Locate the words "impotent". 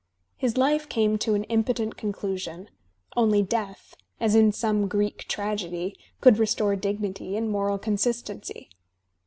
1.43-1.95